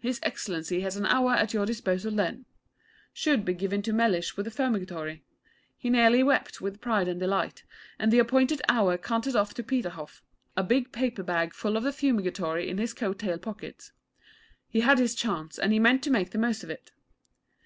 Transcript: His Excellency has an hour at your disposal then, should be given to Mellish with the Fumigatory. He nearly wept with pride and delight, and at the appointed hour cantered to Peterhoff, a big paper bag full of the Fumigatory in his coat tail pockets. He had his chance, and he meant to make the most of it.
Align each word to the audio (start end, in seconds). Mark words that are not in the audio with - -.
His 0.00 0.20
Excellency 0.22 0.80
has 0.80 0.96
an 0.96 1.04
hour 1.04 1.32
at 1.34 1.52
your 1.52 1.66
disposal 1.66 2.12
then, 2.12 2.46
should 3.12 3.44
be 3.44 3.52
given 3.52 3.82
to 3.82 3.92
Mellish 3.92 4.38
with 4.38 4.46
the 4.46 4.50
Fumigatory. 4.50 5.22
He 5.76 5.90
nearly 5.90 6.22
wept 6.22 6.62
with 6.62 6.80
pride 6.80 7.08
and 7.08 7.20
delight, 7.20 7.62
and 7.98 8.08
at 8.08 8.10
the 8.12 8.18
appointed 8.18 8.62
hour 8.70 8.96
cantered 8.96 9.34
to 9.34 9.62
Peterhoff, 9.62 10.22
a 10.56 10.62
big 10.64 10.92
paper 10.92 11.22
bag 11.22 11.52
full 11.52 11.76
of 11.76 11.82
the 11.84 11.92
Fumigatory 11.92 12.70
in 12.70 12.78
his 12.78 12.94
coat 12.94 13.18
tail 13.18 13.36
pockets. 13.36 13.92
He 14.66 14.80
had 14.80 14.96
his 14.98 15.14
chance, 15.14 15.58
and 15.58 15.74
he 15.74 15.78
meant 15.78 16.02
to 16.04 16.10
make 16.10 16.30
the 16.30 16.38
most 16.38 16.64
of 16.64 16.70
it. 16.70 16.90